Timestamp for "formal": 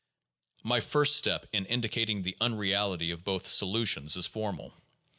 4.25-4.73